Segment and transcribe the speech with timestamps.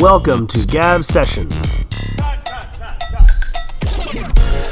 [0.00, 1.48] Welcome to Gav Session.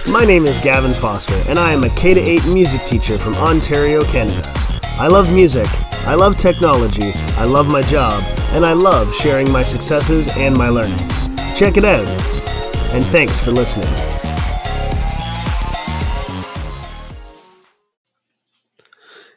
[0.06, 4.02] My name is Gavin Foster, and I am a K 8 music teacher from Ontario,
[4.02, 4.48] Canada.
[4.84, 5.66] I love music,
[6.06, 8.22] I love technology, I love my job,
[8.52, 11.08] and I love sharing my successes and my learning.
[11.56, 12.06] Check it out,
[12.92, 14.15] and thanks for listening.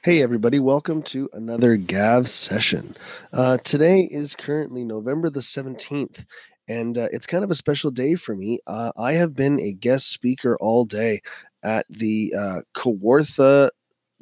[0.02, 2.96] Hey, everybody, welcome to another Gav session.
[3.34, 6.26] Uh, today is currently November the 17th,
[6.70, 8.60] and uh, it's kind of a special day for me.
[8.66, 11.20] Uh, I have been a guest speaker all day
[11.66, 13.72] at the uh, Kawartha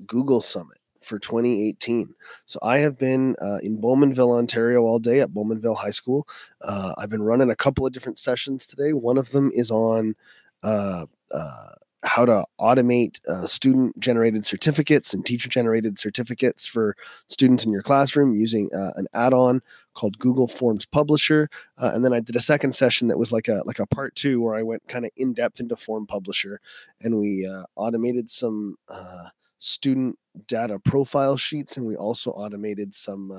[0.08, 2.16] Google Summit for 2018.
[2.48, 6.28] So I have been uh, in Bowmanville, Ontario all day at Bowmanville High School.
[6.68, 8.94] Uh, I've been running a couple of different sessions today.
[8.94, 10.16] One of them is on
[10.64, 11.70] uh, uh
[12.08, 16.96] how to automate uh, student generated certificates and teacher generated certificates for
[17.28, 19.62] students in your classroom using uh, an add-on
[19.94, 21.50] called Google Forms Publisher.
[21.78, 24.16] Uh, and then I did a second session that was like a like a part
[24.16, 26.62] two where I went kind of in depth into Form Publisher
[27.02, 33.32] and we uh, automated some uh, student data profile sheets and we also automated some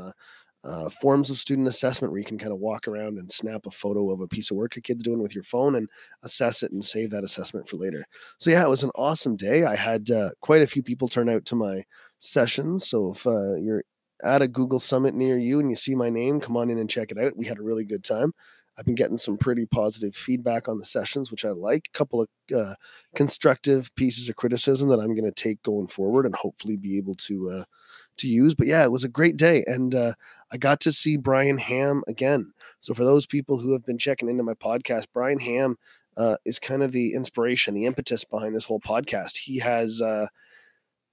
[0.64, 3.70] uh, forms of student assessment where you can kind of walk around and snap a
[3.70, 5.88] photo of a piece of work a kid's doing with your phone and
[6.22, 8.04] assess it and save that assessment for later.
[8.38, 9.64] So yeah, it was an awesome day.
[9.64, 11.84] I had uh, quite a few people turn out to my
[12.18, 12.88] sessions.
[12.88, 13.84] So if uh, you're
[14.24, 16.90] at a Google Summit near you and you see my name, come on in and
[16.90, 17.36] check it out.
[17.36, 18.32] We had a really good time.
[18.78, 21.88] I've been getting some pretty positive feedback on the sessions, which I like.
[21.88, 22.74] A couple of uh,
[23.16, 27.16] constructive pieces of criticism that I'm going to take going forward and hopefully be able
[27.16, 27.64] to uh,
[28.18, 28.54] to use.
[28.54, 30.12] But yeah, it was a great day, and uh,
[30.52, 32.52] I got to see Brian Ham again.
[32.80, 35.76] So for those people who have been checking into my podcast, Brian Ham
[36.16, 39.38] uh, is kind of the inspiration, the impetus behind this whole podcast.
[39.38, 40.00] He has.
[40.00, 40.26] Uh,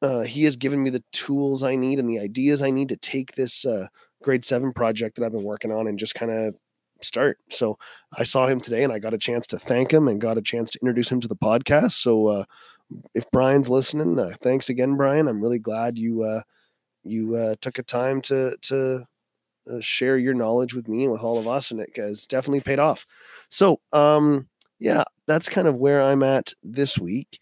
[0.02, 2.98] uh, he has given me the tools I need and the ideas I need to
[2.98, 3.88] take this uh,
[4.22, 6.54] grade seven project that I've been working on and just kind of
[7.02, 7.38] start.
[7.50, 7.78] So
[8.18, 10.42] I saw him today and I got a chance to thank him and got a
[10.42, 11.94] chance to introduce him to the podcast.
[11.94, 12.44] So uh,
[13.14, 15.28] if Brian's listening, uh, thanks again, Brian.
[15.28, 16.42] I'm really glad you uh,
[17.06, 19.06] you uh, took a time to to
[19.72, 22.62] uh, share your knowledge with me and with all of us, and it has definitely
[22.62, 23.06] paid off.
[23.50, 24.48] So um,
[24.80, 27.40] yeah, that's kind of where I'm at this week.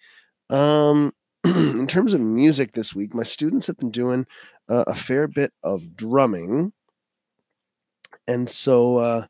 [0.50, 1.14] Um,
[1.46, 4.26] in terms of music this week, my students have been doing
[4.70, 6.72] uh, a fair bit of drumming.
[8.28, 9.26] And so uh,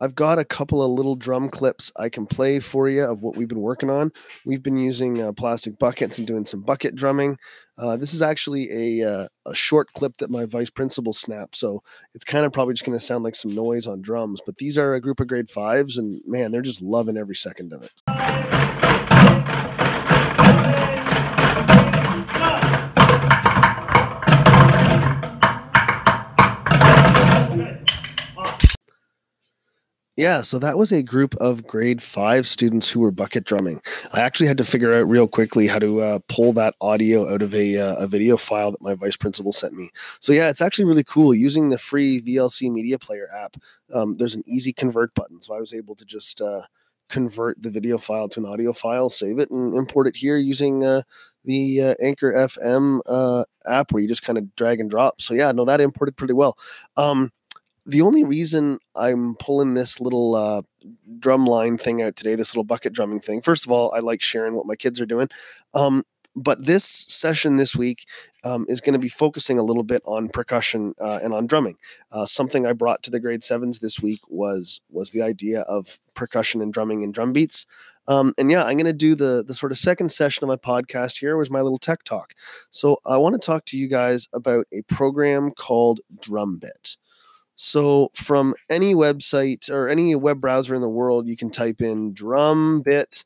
[0.00, 3.36] I've got a couple of little drum clips I can play for you of what
[3.36, 4.12] we've been working on.
[4.44, 7.38] We've been using uh, plastic buckets and doing some bucket drumming.
[7.78, 11.82] Uh, this is actually a, uh, a short clip that my vice principal snapped, so
[12.14, 14.40] it's kind of probably just going to sound like some noise on drums.
[14.44, 17.72] But these are a group of grade fives, and man, they're just loving every second
[17.72, 18.15] of it.
[30.16, 33.82] Yeah, so that was a group of grade five students who were bucket drumming.
[34.14, 37.42] I actually had to figure out real quickly how to uh, pull that audio out
[37.42, 39.90] of a, uh, a video file that my vice principal sent me.
[40.20, 43.56] So, yeah, it's actually really cool using the free VLC Media Player app.
[43.92, 45.38] Um, there's an easy convert button.
[45.42, 46.62] So, I was able to just uh,
[47.10, 50.82] convert the video file to an audio file, save it, and import it here using
[50.82, 51.02] uh,
[51.44, 55.20] the uh, Anchor FM uh, app where you just kind of drag and drop.
[55.20, 56.56] So, yeah, no, that imported pretty well.
[56.96, 57.30] Um,
[57.86, 60.62] the only reason I'm pulling this little uh,
[61.18, 64.20] drum line thing out today, this little bucket drumming thing, first of all, I like
[64.20, 65.28] sharing what my kids are doing.
[65.74, 66.02] Um,
[66.36, 68.04] but this session this week
[68.44, 71.76] um, is going to be focusing a little bit on percussion uh, and on drumming.
[72.12, 75.98] Uh, something I brought to the grade sevens this week was was the idea of
[76.14, 77.64] percussion and drumming and drum beats.
[78.06, 80.56] Um, and yeah, I'm going to do the the sort of second session of my
[80.56, 82.34] podcast here was my little tech talk.
[82.70, 86.98] So I want to talk to you guys about a program called Drumbit.
[87.56, 92.14] So from any website or any web browser in the world, you can type in
[92.14, 93.24] drumbit.app.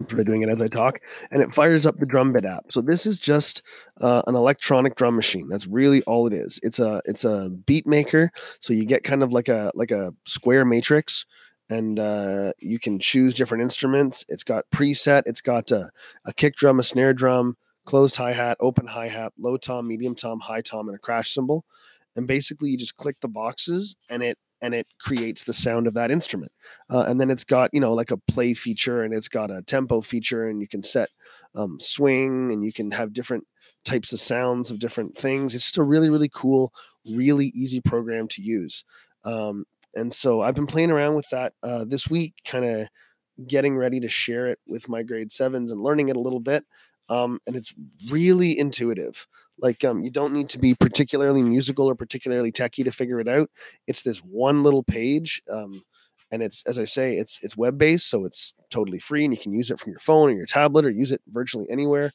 [0.00, 1.00] I'm doing it as I talk,
[1.30, 2.70] and it fires up the Drumbit app.
[2.70, 3.62] So this is just
[4.00, 5.48] uh, an electronic drum machine.
[5.48, 6.60] That's really all it is.
[6.62, 8.30] It's a it's a beat maker.
[8.60, 11.26] So you get kind of like a like a square matrix,
[11.68, 14.24] and uh, you can choose different instruments.
[14.28, 15.22] It's got preset.
[15.26, 15.90] It's got a,
[16.26, 17.56] a kick drum, a snare drum,
[17.88, 21.30] closed hi hat, open hi hat, low tom, medium tom, high tom, and a crash
[21.30, 21.64] cymbal.
[22.14, 25.94] And basically, you just click the boxes, and it and it creates the sound of
[25.94, 26.52] that instrument.
[26.90, 29.62] Uh, and then it's got you know like a play feature, and it's got a
[29.62, 31.08] tempo feature, and you can set
[31.56, 33.46] um, swing, and you can have different
[33.86, 35.54] types of sounds of different things.
[35.54, 36.74] It's just a really really cool,
[37.10, 38.84] really easy program to use.
[39.24, 39.64] Um,
[39.94, 42.88] and so I've been playing around with that uh, this week, kind of
[43.46, 46.64] getting ready to share it with my grade sevens and learning it a little bit.
[47.08, 47.74] Um, and it's
[48.10, 49.26] really intuitive.
[49.58, 53.28] Like um, you don't need to be particularly musical or particularly techy to figure it
[53.28, 53.50] out.
[53.86, 55.82] It's this one little page, um,
[56.30, 59.40] and it's as I say, it's it's web based, so it's totally free, and you
[59.40, 62.12] can use it from your phone or your tablet or use it virtually anywhere.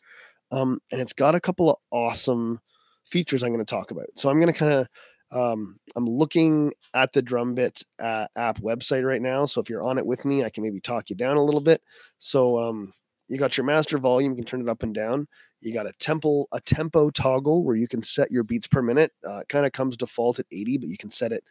[0.52, 2.60] Um, and it's got a couple of awesome
[3.04, 4.06] features I'm going to talk about.
[4.16, 4.88] So I'm going to kind of
[5.32, 9.46] um, I'm looking at the Drumbit uh, app website right now.
[9.46, 11.62] So if you're on it with me, I can maybe talk you down a little
[11.62, 11.82] bit.
[12.20, 12.94] So um,
[13.28, 15.28] you got your master volume, you can turn it up and down.
[15.62, 19.12] You got a tempo a tempo toggle where you can set your beats per minute.
[19.28, 21.44] Uh, it kind of comes default at 80, but you can set it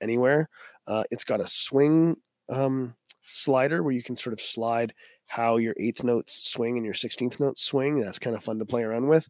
[0.00, 0.48] anywhere.
[0.86, 2.16] Uh, it's got a swing
[2.50, 4.94] um, slider where you can sort of slide
[5.26, 8.00] how your eighth notes swing and your 16th notes swing.
[8.00, 9.28] That's kind of fun to play around with.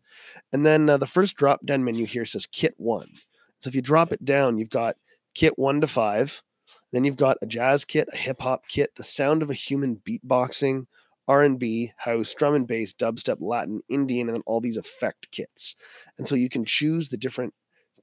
[0.53, 3.09] And then uh, the first drop down menu here says kit one.
[3.61, 4.97] So if you drop it down, you've got
[5.35, 6.43] kit one to five.
[6.93, 9.97] Then you've got a jazz kit, a hip hop kit, the sound of a human
[9.97, 10.87] beatboxing,
[11.29, 15.77] R&B, house, drum and bass, dubstep, Latin, Indian, and then all these effect kits.
[16.17, 17.55] And so you can choose the different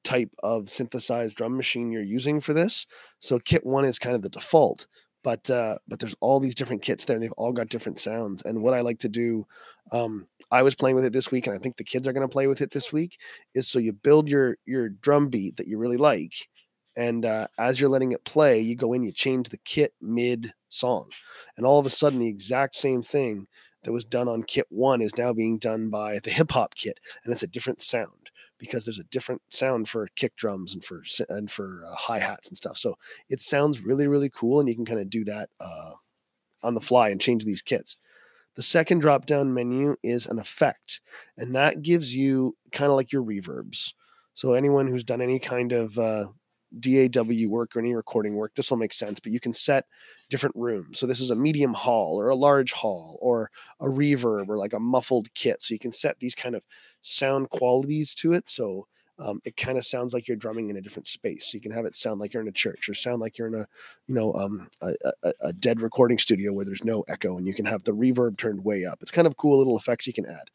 [0.03, 2.85] type of synthesized drum machine you're using for this.
[3.19, 4.87] So kit one is kind of the default,
[5.23, 8.43] but uh, but there's all these different kits there, and they've all got different sounds.
[8.43, 9.47] And what I like to do,
[9.91, 12.27] um, I was playing with it this week, and I think the kids are going
[12.27, 13.17] to play with it this week.
[13.55, 16.47] Is so you build your your drum beat that you really like,
[16.95, 20.53] and uh, as you're letting it play, you go in, you change the kit mid
[20.69, 21.09] song,
[21.57, 23.47] and all of a sudden, the exact same thing
[23.83, 26.99] that was done on kit one is now being done by the hip hop kit,
[27.23, 31.03] and it's a different sound because there's a different sound for kick drums and for
[31.29, 32.77] and for uh, hi hats and stuff.
[32.77, 32.95] So
[33.29, 35.91] it sounds really really cool, and you can kind of do that uh,
[36.63, 37.97] on the fly and change these kits.
[38.55, 41.01] The second drop down menu is an effect,
[41.37, 43.93] and that gives you kind of like your reverbs.
[44.33, 46.27] So anyone who's done any kind of uh,
[46.79, 49.19] DAW work or any recording work, this will make sense.
[49.19, 49.85] But you can set
[50.29, 50.99] different rooms.
[50.99, 53.49] So this is a medium hall or a large hall or
[53.79, 55.61] a reverb or like a muffled kit.
[55.61, 56.65] So you can set these kind of
[57.01, 58.49] sound qualities to it.
[58.49, 58.87] So
[59.17, 61.51] um, it kind of sounds like you're drumming in a different space.
[61.51, 63.47] So you can have it sound like you're in a church or sound like you're
[63.47, 63.65] in a,
[64.07, 64.91] you know, um, a,
[65.23, 68.37] a, a dead recording studio where there's no echo and you can have the reverb
[68.37, 68.99] turned way up.
[69.01, 70.49] It's kind of cool little effects you can add.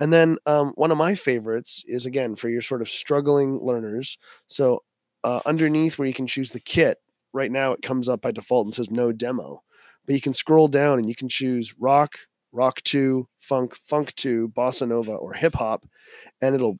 [0.00, 4.18] And then um, one of my favorites is again for your sort of struggling learners.
[4.48, 4.82] So
[5.24, 6.98] uh, underneath where you can choose the kit,
[7.32, 9.60] right now it comes up by default and says no demo.
[10.06, 12.16] But you can scroll down and you can choose rock,
[12.52, 15.86] rock 2, funk, funk 2, bossa nova, or hip hop,
[16.42, 16.78] and it'll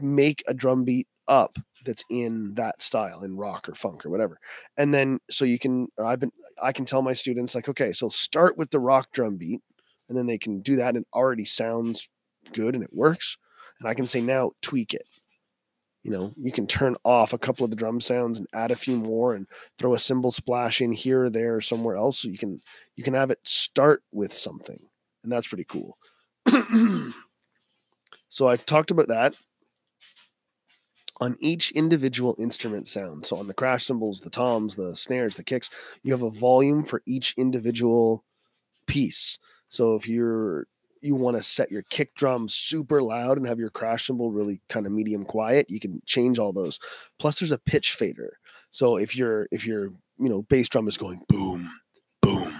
[0.00, 4.38] make a drum beat up that's in that style in rock or funk or whatever
[4.76, 6.30] and then so you can i've been
[6.62, 9.60] i can tell my students like okay so start with the rock drum beat
[10.08, 12.08] and then they can do that and it already sounds
[12.52, 13.36] good and it works
[13.80, 15.06] and i can say now tweak it
[16.04, 18.76] you know you can turn off a couple of the drum sounds and add a
[18.76, 19.48] few more and
[19.78, 22.60] throw a cymbal splash in here or there or somewhere else so you can
[22.94, 24.78] you can have it start with something
[25.24, 25.98] and that's pretty cool.
[28.28, 29.36] So i talked about that.
[31.20, 35.44] On each individual instrument sound so on the crash cymbals the toms the snares the
[35.44, 35.70] kicks
[36.02, 38.24] you have a volume for each individual
[38.88, 39.38] piece.
[39.68, 40.66] So if you're
[41.04, 44.60] you want to set your kick drum super loud and have your crash cymbal really
[44.68, 46.78] kind of medium quiet, you can change all those.
[47.18, 48.38] Plus, there's a pitch fader.
[48.70, 51.70] So if your if your you know bass drum is going boom,
[52.22, 52.54] boom,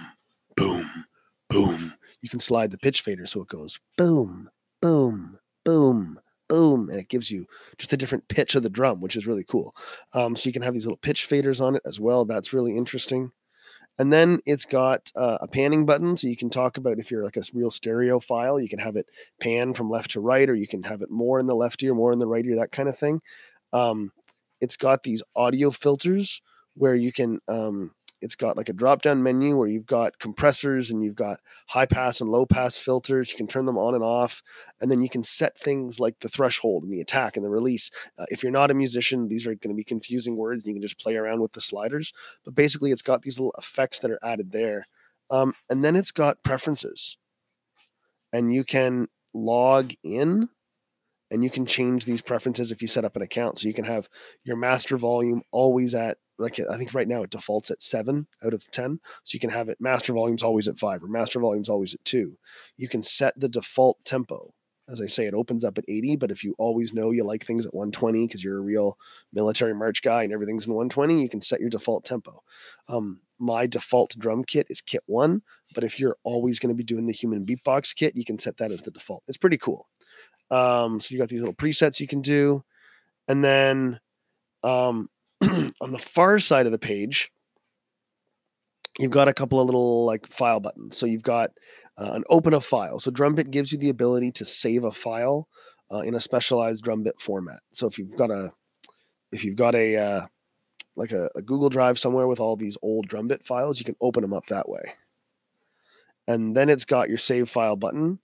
[0.55, 1.05] boom,
[1.49, 4.49] boom, you can slide the pitch fader so it goes boom,
[4.81, 7.45] boom, boom, boom, and it gives you
[7.77, 9.73] just a different pitch of the drum, which is really cool.
[10.13, 12.25] Um, so you can have these little pitch faders on it as well.
[12.25, 13.31] That's really interesting.
[13.97, 17.23] And then it's got uh, a panning button, so you can talk about if you're
[17.23, 19.05] like a real stereo file, you can have it
[19.39, 21.93] pan from left to right, or you can have it more in the left ear,
[21.93, 23.21] more in the right ear, that kind of thing.
[23.71, 24.11] Um,
[24.59, 26.41] it's got these audio filters
[26.75, 30.89] where you can um, it's got like a drop down menu where you've got compressors
[30.89, 33.31] and you've got high pass and low pass filters.
[33.31, 34.41] You can turn them on and off.
[34.79, 37.91] And then you can set things like the threshold and the attack and the release.
[38.17, 40.81] Uh, if you're not a musician, these are going to be confusing words you can
[40.81, 42.13] just play around with the sliders.
[42.43, 44.87] But basically, it's got these little effects that are added there.
[45.29, 47.17] Um, and then it's got preferences.
[48.31, 50.49] And you can log in
[51.31, 53.59] and you can change these preferences if you set up an account.
[53.59, 54.07] So you can have
[54.43, 58.53] your master volume always at like I think right now it defaults at seven out
[58.53, 58.99] of ten.
[59.23, 62.03] So you can have it master volume's always at five or master volume's always at
[62.05, 62.33] two.
[62.77, 64.53] You can set the default tempo.
[64.87, 67.43] As I say, it opens up at 80, but if you always know you like
[67.43, 68.99] things at 120 because you're a real
[69.33, 72.43] military march guy and everything's in 120, you can set your default tempo.
[72.87, 75.41] Um, my default drum kit is kit one,
[75.73, 78.57] but if you're always going to be doing the human beatbox kit, you can set
[78.57, 79.23] that as the default.
[79.27, 79.87] It's pretty cool.
[80.51, 82.63] Um, so you got these little presets you can do.
[83.27, 83.99] And then
[84.63, 85.09] um,
[85.81, 87.31] on the far side of the page,
[88.99, 90.97] you've got a couple of little like file buttons.
[90.97, 91.51] So you've got
[91.97, 92.99] uh, an open a file.
[92.99, 95.47] So Drumbit gives you the ability to save a file
[95.91, 97.59] uh, in a specialized Drumbit format.
[97.71, 98.51] So if you've got a
[99.31, 100.21] if you've got a uh,
[100.95, 104.21] like a, a, Google Drive somewhere with all these old Drumbit files, you can open
[104.21, 104.93] them up that way.
[106.27, 108.19] And then it's got your save file button,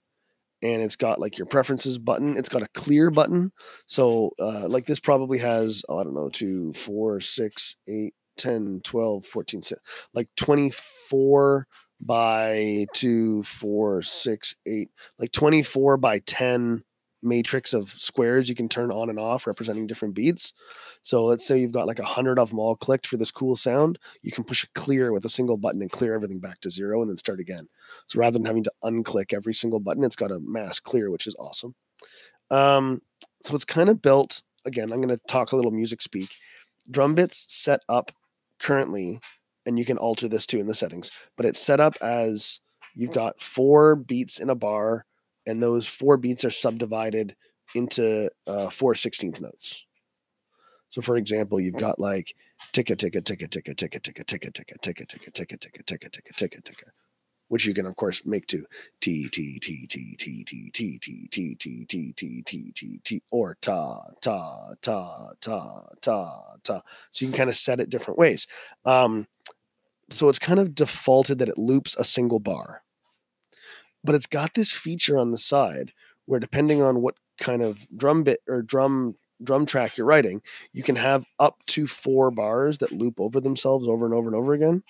[0.62, 2.36] and it's got like your preferences button.
[2.36, 3.52] It's got a clear button.
[3.86, 8.80] So uh, like this probably has oh, I don't know two, four, six, eight, 10,
[8.84, 9.60] 12, 14,
[10.14, 11.66] like 24
[12.00, 16.82] by 2, 4, 6, 8, like 24 by 10
[17.22, 20.52] matrix of squares you can turn on and off representing different beats.
[21.02, 23.56] So let's say you've got like a hundred of them all clicked for this cool
[23.56, 23.98] sound.
[24.22, 27.00] You can push a clear with a single button and clear everything back to zero
[27.00, 27.68] and then start again.
[28.06, 31.26] So rather than having to unclick every single button, it's got a mass clear, which
[31.26, 31.74] is awesome.
[32.50, 33.00] Um,
[33.42, 34.92] so it's kind of built again.
[34.92, 36.34] I'm going to talk a little music speak.
[36.90, 38.10] Drum bits set up
[38.58, 39.20] currently,
[39.66, 42.60] and you can alter this too in the settings, but it's set up as
[42.94, 45.04] you've got four beats in a bar,
[45.46, 47.36] and those four beats are subdivided
[47.74, 49.86] into uh, four 16th notes.
[50.88, 52.34] So, for example, you've got like
[52.72, 56.60] ticka ticka ticka ticka ticka ticka ticka ticka ticka ticka ticka ticka ticka ticka ticka
[56.62, 56.90] ticka
[57.52, 58.64] which you can of course make to
[59.02, 63.22] T T T T T T T T T T T T T T T
[63.30, 66.80] or ta ta ta ta ta ta.
[67.10, 68.46] So you can kind of set it different ways.
[68.86, 69.26] Um,
[70.08, 72.84] so it's kind of defaulted that it loops a single bar,
[74.04, 75.92] but it's got this feature on the side
[76.26, 80.40] where depending on what kind of drum bit or drum drum track you're writing,
[80.72, 84.36] you can have up to four bars that loop over themselves over and over and
[84.36, 84.82] over again.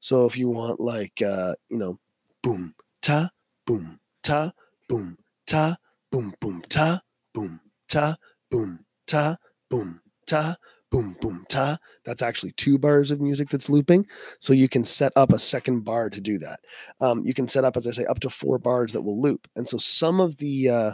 [0.00, 1.98] So if you want like uh, you know
[2.42, 3.30] boom, ta,
[3.66, 4.52] boom, ta,
[4.88, 5.76] boom, ta,
[6.10, 7.00] boom, boom, ta,
[7.32, 8.16] boom, ta,
[8.50, 9.36] boom, ta,
[9.70, 10.56] boom, ta,
[10.94, 11.76] boom, boom, ta.
[12.04, 14.06] That's actually two bars of music that's looping.
[14.38, 16.60] So you can set up a second bar to do that.
[17.00, 19.48] Um, you can set up, as I say, up to four bars that will loop.
[19.56, 20.90] And so some of the uh,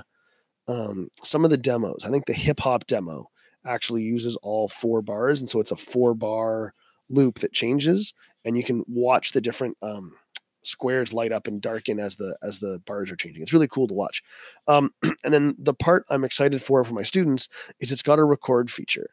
[0.73, 3.27] um, some of the demos, I think the hip hop demo
[3.67, 6.73] actually uses all four bars, and so it's a four bar
[7.11, 10.15] loop that changes, and you can watch the different um,
[10.63, 13.43] squares light up and darken as the as the bars are changing.
[13.43, 14.23] It's really cool to watch.
[14.67, 14.93] Um,
[15.25, 17.49] and then the part I'm excited for for my students
[17.81, 19.11] is it's got a record feature,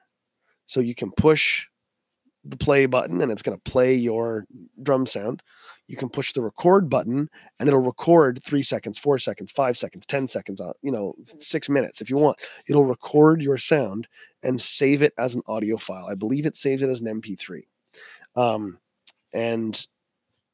[0.68, 1.68] so you can push
[2.50, 4.46] the play button and it's going to play your
[4.82, 5.42] drum sound.
[5.88, 10.06] You can push the record button and it'll record three seconds, four seconds, five seconds,
[10.06, 12.38] ten seconds, uh, you know, six minutes if you want.
[12.70, 14.08] It'll record your sound
[14.44, 16.08] and save it as an audio file.
[16.10, 17.64] I believe it saves it as an MP3.
[18.36, 18.80] Um,
[19.34, 19.86] and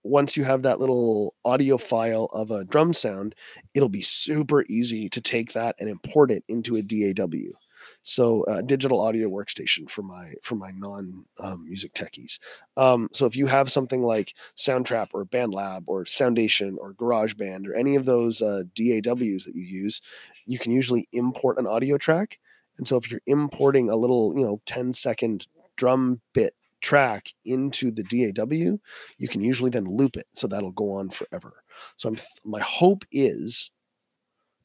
[0.04, 3.36] once you have that little audio file of a drum sound,
[3.74, 7.58] it'll be super easy to take that and import it into a DAW.
[8.04, 12.38] So uh, digital audio workstation for my for my non um, music techies.
[12.78, 17.74] Um, so if you have something like Soundtrap or BandLab or Soundation or GarageBand or
[17.74, 20.02] any of those uh, DAWs that you use,
[20.46, 22.40] you can usually import an audio track.
[22.78, 27.92] And so if you're importing a little, you know, 10 second drum bit track into
[27.92, 28.78] the DAW,
[29.18, 30.26] you can usually then loop it.
[30.34, 31.64] So that'll go on forever.
[31.96, 33.72] So I'm, my hope is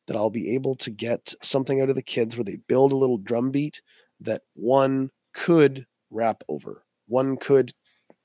[0.09, 2.97] that I'll be able to get something out of the kids where they build a
[2.97, 3.81] little drum beat
[4.21, 7.73] that one could rap over, one could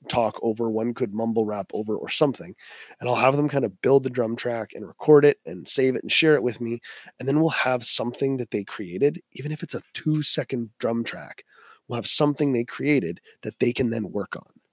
[0.08, 2.54] talk over, one could mumble rap over or something.
[3.00, 5.94] And I'll have them kind of build the drum track and record it and save
[5.94, 6.80] it and share it with me.
[7.20, 11.04] And then we'll have something that they created, even if it's a two second drum
[11.04, 11.44] track
[11.88, 14.63] we'll have something they created that they can then work on.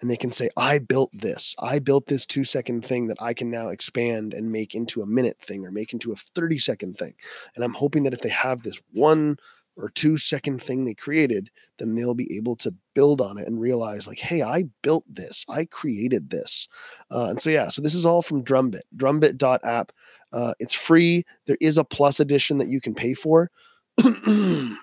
[0.00, 1.54] And they can say, I built this.
[1.62, 5.06] I built this two second thing that I can now expand and make into a
[5.06, 7.14] minute thing or make into a 30 second thing.
[7.54, 9.36] And I'm hoping that if they have this one
[9.76, 13.60] or two second thing they created, then they'll be able to build on it and
[13.60, 16.68] realize, like, hey, I built this, I created this.
[17.10, 19.92] Uh, and so, yeah, so this is all from Drumbit, drumbit.app.
[20.32, 21.24] Uh, it's free.
[21.46, 23.50] There is a plus edition that you can pay for.
[24.04, 24.76] and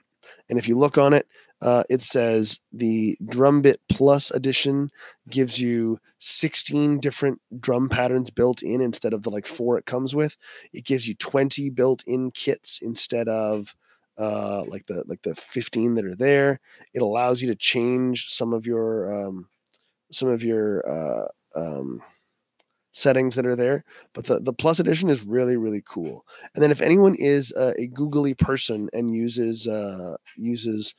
[0.49, 1.27] if you look on it,
[1.61, 4.91] uh, it says the Drumbit Plus edition
[5.29, 10.13] gives you 16 different drum patterns built in instead of the like four it comes
[10.13, 10.37] with.
[10.71, 13.75] It gives you 20 built-in kits instead of
[14.19, 16.59] uh, like the like the 15 that are there.
[16.93, 19.49] It allows you to change some of your um,
[20.11, 22.01] some of your uh, um,
[22.91, 23.83] settings that are there.
[24.13, 26.25] But the, the Plus edition is really, really cool.
[26.55, 30.95] And then if anyone is uh, a googly person and uses uh, uses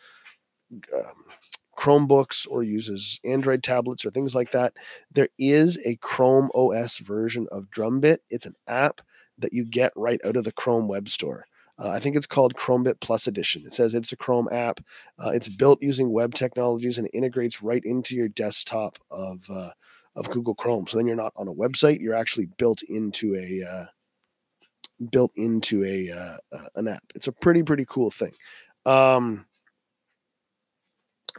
[0.73, 1.25] um,
[1.79, 4.75] Chromebooks or uses Android tablets or things like that,
[5.13, 8.19] there is a Chrome OS version of Drumbit.
[8.31, 9.01] It's an app
[9.39, 11.45] that you get right out of the Chrome Web Store.
[11.79, 13.63] Uh, I think it's called Chromebit Plus Edition.
[13.65, 14.81] It says it's a Chrome app.
[15.19, 19.71] Uh, it's built using web technologies and it integrates right into your desktop of uh,
[20.17, 20.89] of Google Chrome.
[20.89, 23.85] So then you're not on a website; you're actually built into a uh,
[25.13, 27.05] built into a uh, uh, an app.
[27.15, 28.33] It's a pretty pretty cool thing.
[28.85, 29.47] Um,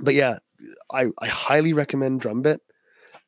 [0.02, 0.38] but yeah,
[0.92, 2.60] I I highly recommend Drumbit.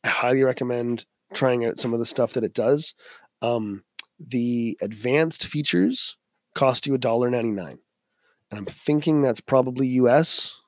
[0.04, 2.94] I highly recommend trying out some of the stuff that it does.
[3.42, 3.84] Um,
[4.20, 6.18] the advanced features
[6.56, 7.58] cost you $1.99.
[7.70, 7.80] And
[8.52, 10.60] I'm thinking that's probably US.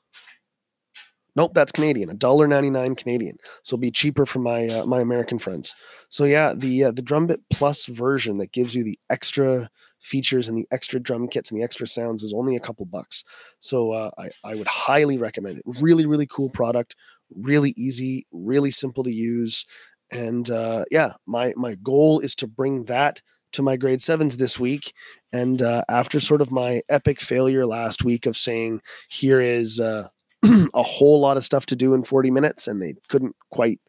[1.35, 2.09] Nope, that's Canadian.
[2.09, 3.37] $1.99 Canadian.
[3.63, 5.73] So it'll be cheaper for my uh, my American friends.
[6.09, 9.69] So yeah, the uh, the Drumbit Plus version that gives you the extra
[10.03, 13.23] features and the extra drum kits and the extra sounds is only a couple bucks.
[13.59, 15.63] So uh, I, I would highly recommend it.
[15.81, 16.95] Really, really cool product.
[17.35, 19.65] Really easy, really simple to use.
[20.11, 23.21] And uh, yeah, my my goal is to bring that
[23.53, 24.93] to my grade sevens this week.
[25.31, 30.07] And uh, after sort of my epic failure last week of saying, here is uh,
[30.43, 33.79] a whole lot of stuff to do in 40 minutes, and they couldn't quite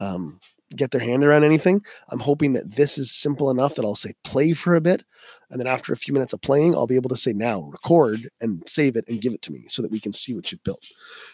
[0.00, 0.38] um,
[0.76, 1.82] get their hand around anything.
[2.10, 5.04] I'm hoping that this is simple enough that I'll say play for a bit.
[5.50, 8.28] And then after a few minutes of playing, I'll be able to say now record
[8.40, 10.62] and save it and give it to me so that we can see what you've
[10.62, 10.84] built.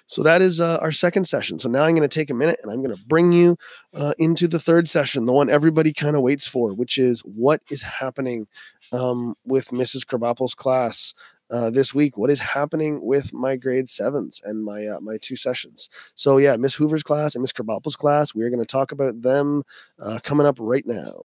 [0.06, 1.58] So that is uh, our second session.
[1.58, 3.56] So now I'm going to take a minute and I'm going to bring you
[3.98, 7.60] uh, into the third session, the one everybody kind of waits for, which is what
[7.70, 8.46] is happening
[8.92, 10.06] um, with Mrs.
[10.06, 11.12] Krabappel's class
[11.50, 15.36] uh, this week what is happening with my grade sevens and my uh, my two
[15.36, 15.88] sessions.
[16.14, 18.34] So yeah, Miss Hoover's class and Miss Krabappel's class.
[18.34, 19.62] We are going to talk about them
[20.00, 21.20] uh, coming up right now.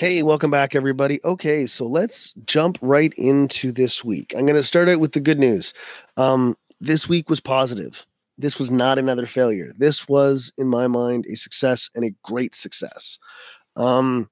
[0.00, 1.20] Hey, welcome back, everybody.
[1.26, 4.32] Okay, so let's jump right into this week.
[4.34, 5.74] I'm going to start out with the good news.
[6.16, 8.06] Um, this week was positive.
[8.38, 9.72] This was not another failure.
[9.76, 13.18] This was, in my mind, a success and a great success.
[13.76, 14.30] Um,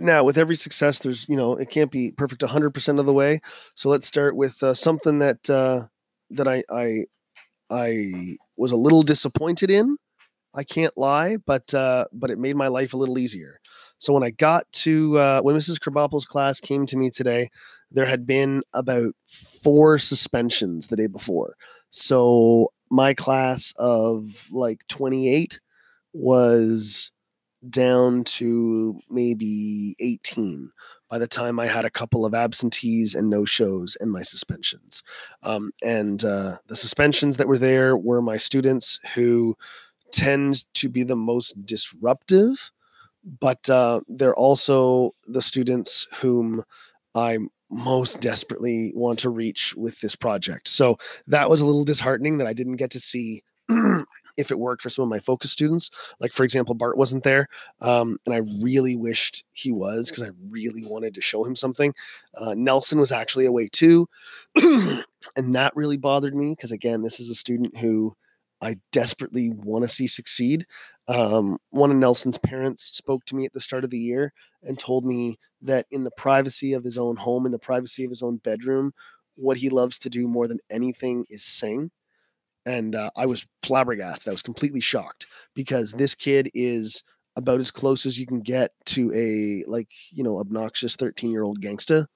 [0.00, 3.40] now with every success there's you know it can't be perfect 100% of the way.
[3.74, 5.82] So let's start with uh, something that uh,
[6.30, 7.04] that I, I
[7.70, 9.96] i was a little disappointed in.
[10.54, 13.60] I can't lie but uh, but it made my life a little easier.
[13.98, 17.48] So when i got to uh, when mrs krabappel's class came to me today
[17.92, 21.54] there had been about four suspensions the day before.
[21.90, 25.60] So my class of like 28
[26.12, 27.12] was
[27.68, 30.70] down to maybe 18
[31.10, 35.02] by the time I had a couple of absentees and no shows and my suspensions.
[35.42, 39.56] Um, and uh, the suspensions that were there were my students who
[40.10, 42.70] tend to be the most disruptive,
[43.40, 46.62] but uh, they're also the students whom
[47.14, 47.38] I
[47.70, 50.68] most desperately want to reach with this project.
[50.68, 50.96] So
[51.26, 53.42] that was a little disheartening that I didn't get to see
[54.36, 55.90] if it worked for some of my focus students.
[56.20, 57.48] Like, for example, Bart wasn't there.
[57.80, 61.94] Um, and I really wished he was because I really wanted to show him something.
[62.40, 64.08] Uh, Nelson was actually away too.
[64.54, 68.14] and that really bothered me because, again, this is a student who
[68.62, 70.66] I desperately want to see succeed.
[71.08, 74.78] Um, one of Nelson's parents spoke to me at the start of the year and
[74.78, 78.22] told me that in the privacy of his own home, in the privacy of his
[78.22, 78.92] own bedroom,
[79.34, 81.90] what he loves to do more than anything is sing
[82.66, 84.30] and uh, I was flabbergasted.
[84.30, 87.02] I was completely shocked because this kid is
[87.36, 91.42] about as close as you can get to a like you know obnoxious 13 year
[91.42, 92.06] old gangsta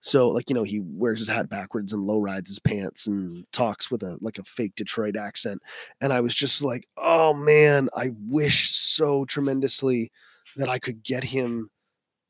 [0.00, 3.44] so like you know he wears his hat backwards and low rides his pants and
[3.52, 5.60] talks with a like a fake detroit accent
[6.00, 10.10] and i was just like oh man i wish so tremendously
[10.56, 11.70] that i could get him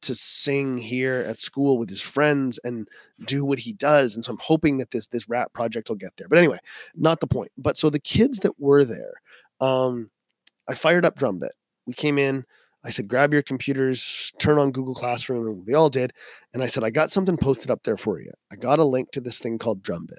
[0.06, 2.88] to sing here at school with his friends and
[3.26, 4.14] do what he does.
[4.14, 6.28] And so I'm hoping that this this rap project will get there.
[6.28, 6.58] But anyway,
[6.94, 7.50] not the point.
[7.56, 9.14] But so the kids that were there,
[9.60, 10.10] um,
[10.68, 11.50] I fired up Drumbit.
[11.86, 12.44] We came in.
[12.86, 16.12] I said, grab your computers, turn on Google Classroom, and they all did.
[16.52, 18.30] And I said, I got something posted up there for you.
[18.52, 20.18] I got a link to this thing called Drumbit.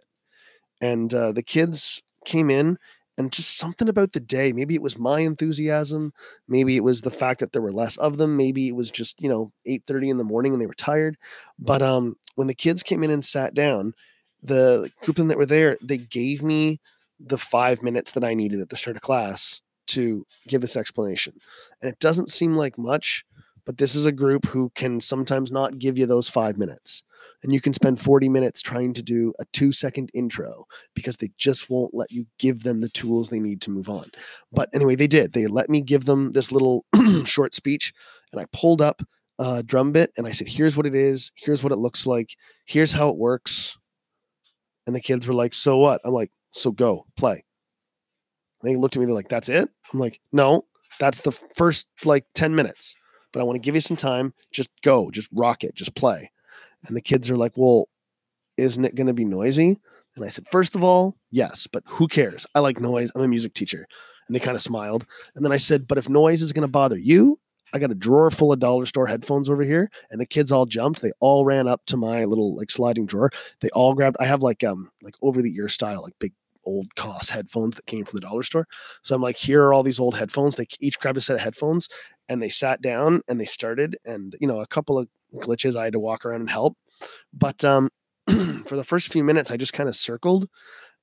[0.82, 2.80] And uh, the kids came in
[3.18, 4.52] and just something about the day.
[4.52, 6.14] Maybe it was my enthusiasm.
[6.48, 8.36] Maybe it was the fact that there were less of them.
[8.38, 11.18] Maybe it was just you know eight thirty in the morning and they were tired.
[11.58, 13.94] But um, when the kids came in and sat down,
[14.42, 16.80] the group that were there, they gave me
[17.20, 21.34] the five minutes that I needed at the start of class to give this explanation.
[21.82, 23.26] And it doesn't seem like much,
[23.66, 27.04] but this is a group who can sometimes not give you those five minutes
[27.44, 31.30] and you can spend 40 minutes trying to do a two second intro because they
[31.38, 34.06] just won't let you give them the tools they need to move on.
[34.52, 35.34] But anyway, they did.
[35.34, 36.86] They let me give them this little
[37.26, 37.94] short speech,
[38.32, 39.02] and I pulled up
[39.40, 41.32] a drum bit and I said, Here's what it is.
[41.36, 42.36] Here's what it looks like.
[42.66, 43.78] Here's how it works.
[44.88, 46.02] And the kids were like, So what?
[46.06, 47.44] I'm like, So go, play.
[48.62, 49.70] And they looked at me, they're like, That's it?
[49.94, 50.64] I'm like, No,
[51.00, 52.96] that's the first like 10 minutes.
[53.34, 54.34] But I want to give you some time.
[54.54, 56.32] Just go, just rock it, just play.
[56.88, 57.88] And the kids are like, well,
[58.58, 59.80] isn't it going to be noisy?
[60.16, 62.48] And I said, First of all, yes, but who cares?
[62.56, 63.12] I like noise.
[63.16, 63.86] I'm a music teacher.
[64.28, 65.06] And they kind of smiled.
[65.36, 67.38] And then I said, But if noise is going to bother you,
[67.74, 69.90] I got a drawer full of dollar store headphones over here.
[70.10, 71.02] And the kids all jumped.
[71.02, 73.30] They all ran up to my little like sliding drawer.
[73.60, 76.34] They all grabbed, I have like, um, like over the ear style, like big
[76.66, 78.68] old cost headphones that came from the dollar store.
[79.04, 80.56] So I'm like, here are all these old headphones.
[80.56, 81.88] They each grabbed a set of headphones
[82.30, 83.98] and they sat down and they started.
[84.06, 86.74] And, you know, a couple of glitches I had to walk around and help.
[87.34, 87.90] But um,
[88.66, 90.48] for the first few minutes, I just kind of circled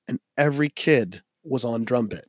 [0.07, 2.25] and every kid was on drum bit.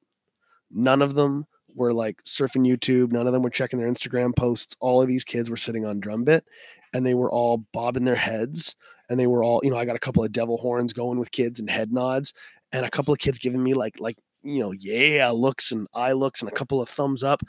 [0.71, 3.13] None of them were like surfing YouTube.
[3.13, 4.77] None of them were checking their Instagram posts.
[4.81, 6.45] All of these kids were sitting on drum bit
[6.93, 8.77] and they were all bobbing their heads
[9.09, 11.33] and they were all, you know, I got a couple of devil horns going with
[11.33, 12.33] kids and head nods
[12.73, 16.13] and a couple of kids giving me like, like, you know, yeah looks and eye
[16.13, 17.43] looks and a couple of thumbs up.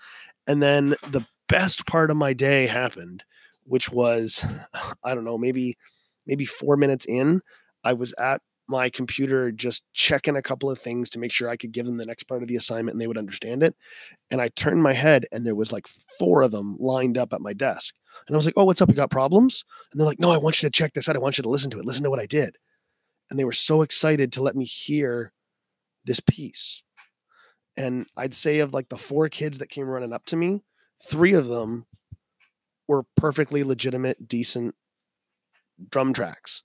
[0.47, 3.23] And then the best part of my day happened,
[3.65, 4.45] which was,
[5.03, 5.77] I don't know, maybe,
[6.25, 7.41] maybe four minutes in,
[7.83, 11.55] I was at my computer just checking a couple of things to make sure I
[11.55, 13.75] could give them the next part of the assignment and they would understand it.
[14.31, 17.41] And I turned my head and there was like four of them lined up at
[17.41, 17.93] my desk.
[18.27, 18.89] And I was like, "Oh, what's up?
[18.89, 21.15] You got problems?" And they're like, "No, I want you to check this out.
[21.15, 21.85] I want you to listen to it.
[21.85, 22.57] Listen to what I did."
[23.29, 25.33] And they were so excited to let me hear
[26.05, 26.81] this piece.
[27.77, 30.63] And I'd say of like the four kids that came running up to me,
[31.09, 31.85] three of them
[32.87, 34.75] were perfectly legitimate, decent
[35.89, 36.63] drum tracks.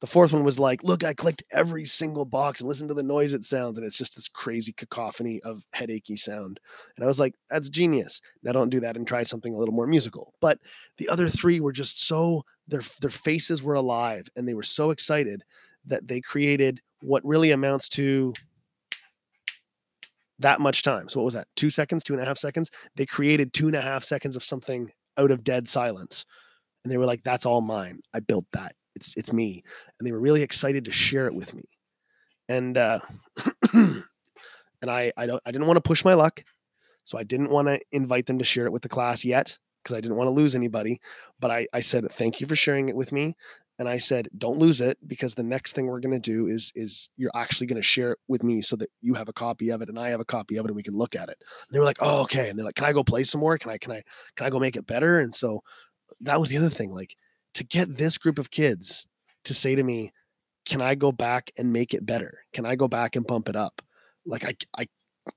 [0.00, 3.04] The fourth one was like, look, I clicked every single box and listen to the
[3.04, 3.78] noise it sounds.
[3.78, 6.58] And it's just this crazy cacophony of headachy sound.
[6.96, 8.20] And I was like, that's genius.
[8.42, 10.34] Now don't do that and try something a little more musical.
[10.40, 10.58] But
[10.98, 14.90] the other three were just so their their faces were alive and they were so
[14.90, 15.44] excited
[15.84, 18.34] that they created what really amounts to
[20.40, 21.08] that much time.
[21.08, 21.46] So what was that?
[21.54, 22.70] Two seconds, two and a half seconds?
[22.96, 26.24] They created two and a half seconds of something out of dead silence.
[26.84, 28.00] And they were like, that's all mine.
[28.14, 28.74] I built that.
[28.94, 29.62] It's it's me.
[29.98, 31.64] And they were really excited to share it with me.
[32.48, 32.98] And uh
[33.74, 34.04] and
[34.88, 36.44] i i don't i didn't want to push my luck.
[37.04, 39.96] So i didn't want to invite them to share it with the class yet because
[39.96, 41.00] i didn't want to lose anybody.
[41.40, 43.34] But i i said thank you for sharing it with me
[43.82, 46.72] and i said don't lose it because the next thing we're going to do is
[46.74, 49.70] is you're actually going to share it with me so that you have a copy
[49.70, 51.36] of it and i have a copy of it and we can look at it
[51.38, 53.58] and they were like oh okay and they're like can i go play some more
[53.58, 54.00] can i can i
[54.36, 55.60] can i go make it better and so
[56.20, 57.16] that was the other thing like
[57.54, 59.06] to get this group of kids
[59.44, 60.12] to say to me,
[60.68, 62.40] can I go back and make it better?
[62.52, 63.82] Can I go back and bump it up?
[64.24, 64.86] Like I, I,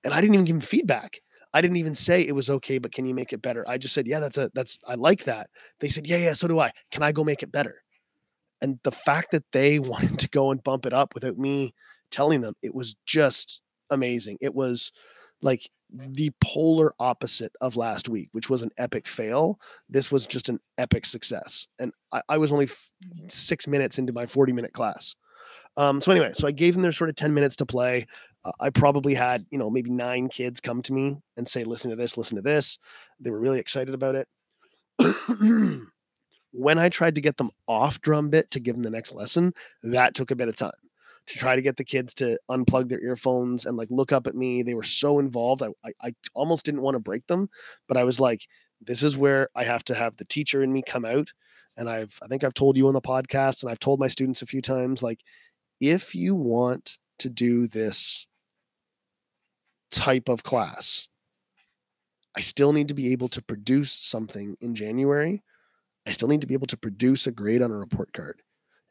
[0.03, 1.19] and I didn't even give them feedback.
[1.53, 3.65] I didn't even say it was okay, but can you make it better?
[3.67, 5.47] I just said, yeah, that's a, that's, I like that.
[5.79, 6.71] They said, yeah, yeah, so do I.
[6.91, 7.75] Can I go make it better?
[8.61, 11.73] And the fact that they wanted to go and bump it up without me
[12.11, 14.37] telling them, it was just amazing.
[14.41, 14.91] It was
[15.41, 19.59] like the polar opposite of last week, which was an epic fail.
[19.87, 21.67] This was just an epic success.
[21.79, 22.91] And I, I was only f-
[23.27, 25.15] six minutes into my 40 minute class.
[25.77, 28.07] Um, so anyway, so I gave them their sort of 10 minutes to play.
[28.45, 31.91] Uh, I probably had, you know, maybe nine kids come to me and say, listen
[31.91, 32.77] to this, listen to this.
[33.19, 34.27] They were really excited about it.
[36.65, 39.53] when I tried to get them off drum bit to give them the next lesson,
[39.83, 40.71] that took a bit of time
[41.27, 44.33] to try to get the kids to unplug their earphones and like look up at
[44.33, 44.63] me.
[44.63, 45.61] They were so involved.
[45.61, 47.49] I, I, I almost didn't want to break them,
[47.87, 48.47] but I was like,
[48.81, 51.33] this is where I have to have the teacher in me come out.
[51.77, 54.41] And I've, I think I've told you on the podcast and I've told my students
[54.41, 55.19] a few times, like,
[55.79, 58.25] if you want to do this
[59.91, 61.07] type of class,
[62.35, 65.43] I still need to be able to produce something in January.
[66.07, 68.41] I still need to be able to produce a grade on a report card.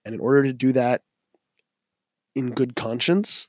[0.05, 1.03] And in order to do that,
[2.35, 3.48] in good conscience,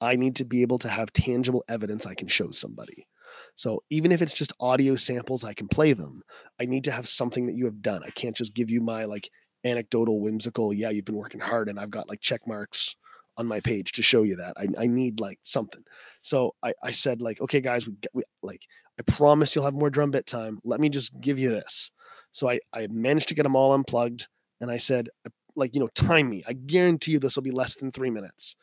[0.00, 3.06] I need to be able to have tangible evidence I can show somebody.
[3.54, 6.22] So even if it's just audio samples, I can play them.
[6.60, 8.00] I need to have something that you have done.
[8.06, 9.30] I can't just give you my like
[9.64, 12.96] anecdotal, whimsical, yeah, you've been working hard and I've got like check marks
[13.36, 14.54] on my page to show you that.
[14.58, 15.82] I, I need like something.
[16.22, 18.62] So I, I said like, okay, guys, we, we like,
[18.98, 20.60] I promise you'll have more drum bit time.
[20.64, 21.90] Let me just give you this.
[22.32, 24.28] So I, I managed to get them all unplugged.
[24.60, 26.42] And I said, uh, like, you know, time me.
[26.48, 28.54] I guarantee you this will be less than three minutes.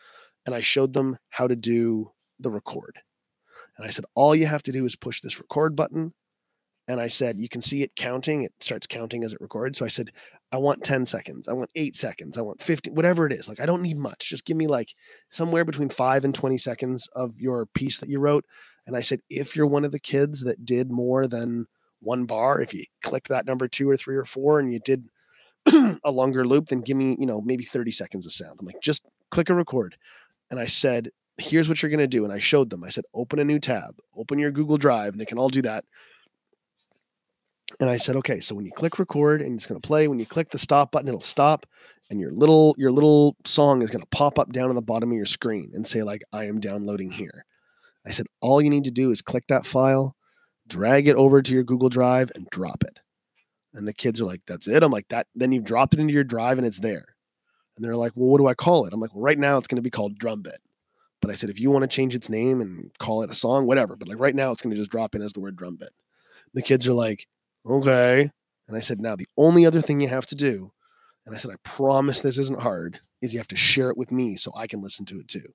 [0.45, 2.99] And I showed them how to do the record.
[3.77, 6.13] And I said, all you have to do is push this record button.
[6.89, 8.43] And I said, you can see it counting.
[8.43, 9.77] It starts counting as it records.
[9.77, 10.09] So I said,
[10.53, 11.49] I want 10 seconds.
[11.49, 12.37] I want eight seconds.
[12.37, 13.49] I want 50, whatever it is.
[13.49, 14.29] Like, I don't need much.
[14.29, 14.95] Just give me like
[15.29, 18.45] somewhere between five and 20 seconds of your piece that you wrote.
[18.85, 21.65] And I said, if you're one of the kids that did more than
[21.99, 25.09] one bar, if you click that number two or three or four and you did
[26.03, 28.57] a longer loop, then give me, you know, maybe 30 seconds of sound.
[28.59, 29.97] I'm like, just click a record.
[30.49, 32.23] And I said, here's what you're going to do.
[32.23, 35.21] And I showed them, I said, open a new tab, open your Google Drive, and
[35.21, 35.85] they can all do that.
[37.79, 40.19] And I said, okay, so when you click record and it's going to play, when
[40.19, 41.65] you click the stop button, it'll stop.
[42.09, 45.11] and your little your little song is going to pop up down on the bottom
[45.11, 47.45] of your screen and say like I am downloading here.
[48.05, 50.15] I said all you need to do is click that file,
[50.67, 52.99] drag it over to your Google Drive and drop it.
[53.73, 56.13] And the kids are like, "That's it." I'm like, "That." Then you've dropped it into
[56.13, 57.05] your drive and it's there.
[57.75, 59.67] And they're like, "Well, what do I call it?" I'm like, "Well, right now it's
[59.67, 60.59] going to be called Drumbit."
[61.21, 63.65] But I said, if you want to change its name and call it a song,
[63.65, 63.95] whatever.
[63.95, 65.89] But like right now, it's going to just drop in as the word Drumbit.
[66.53, 67.27] The kids are like,
[67.65, 68.29] okay.
[68.67, 70.71] And I said, now the only other thing you have to do,
[71.25, 74.11] and I said, I promise this isn't hard, is you have to share it with
[74.11, 75.53] me so I can listen to it too.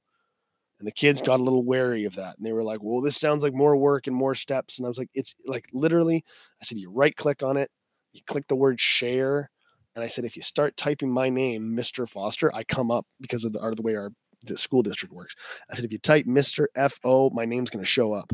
[0.83, 2.37] And the kids got a little wary of that.
[2.37, 4.81] And they were like, well, this sounds like more work and more steps.
[4.81, 6.25] And I was like, it's like literally,
[6.61, 7.71] I said, you right click on it,
[8.12, 9.53] you click the word share.
[9.95, 12.09] And I said, if you start typing my name, Mr.
[12.09, 14.11] Foster, I come up because of the, of the way our
[14.57, 15.37] school district works.
[15.71, 16.66] I said, if you type Mr.
[16.75, 18.33] F-O, my name's going to show up.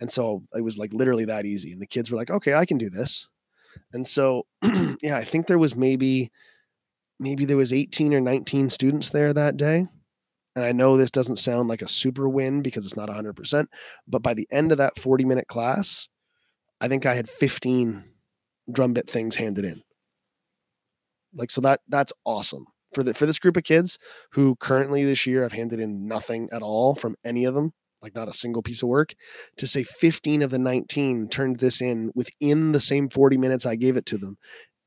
[0.00, 1.72] And so it was like literally that easy.
[1.72, 3.26] And the kids were like, okay, I can do this.
[3.92, 4.46] And so,
[5.02, 6.30] yeah, I think there was maybe,
[7.18, 9.88] maybe there was 18 or 19 students there that day.
[10.54, 13.66] And I know this doesn't sound like a super win because it's not 100%,
[14.06, 16.08] but by the end of that 40 minute class,
[16.80, 18.04] I think I had 15
[18.70, 19.82] drum bit things handed in.
[21.34, 23.98] Like, so that that's awesome for the for this group of kids
[24.32, 28.14] who currently this year have handed in nothing at all from any of them like
[28.14, 29.14] not a single piece of work
[29.56, 33.76] to say 15 of the 19 turned this in within the same 40 minutes I
[33.76, 34.36] gave it to them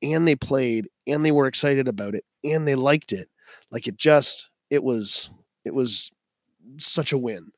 [0.01, 3.27] and they played and they were excited about it and they liked it
[3.71, 5.29] like it just it was
[5.65, 6.11] it was
[6.77, 7.51] such a win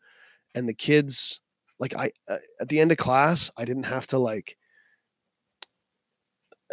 [0.56, 1.40] and the kids
[1.80, 4.58] like I uh, at the end of class I didn't have to like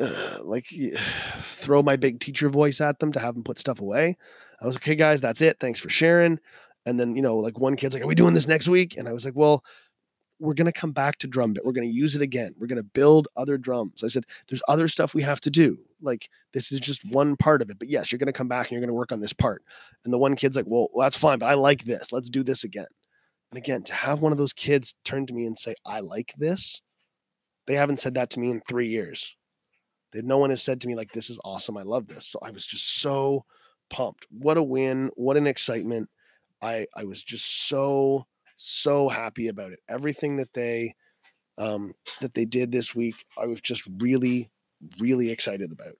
[0.00, 0.66] uh, like
[1.38, 4.16] throw my big teacher voice at them to have them put stuff away.
[4.60, 5.58] I was like, okay, guys, that's it.
[5.60, 6.38] Thanks for sharing.
[6.86, 8.96] And then, you know, like one kid's like, are we doing this next week?
[8.96, 9.64] And I was like, well,
[10.38, 11.64] we're going to come back to drum bit.
[11.64, 12.54] We're going to use it again.
[12.58, 14.02] We're going to build other drums.
[14.04, 15.78] I said, there's other stuff we have to do.
[16.04, 17.78] Like, this is just one part of it.
[17.78, 19.62] But yes, you're going to come back and you're going to work on this part.
[20.04, 22.12] And the one kid's like, well, that's fine, but I like this.
[22.12, 22.86] Let's do this again.
[23.50, 26.32] And again, to have one of those kids turn to me and say, I like
[26.36, 26.82] this,
[27.66, 29.36] they haven't said that to me in three years.
[30.12, 31.76] That no one has said to me like, "This is awesome.
[31.76, 33.44] I love this." So I was just so
[33.90, 34.26] pumped.
[34.30, 35.10] What a win!
[35.16, 36.08] What an excitement!
[36.62, 39.80] I I was just so so happy about it.
[39.88, 40.94] Everything that they
[41.58, 44.50] um, that they did this week, I was just really
[44.98, 45.94] really excited about.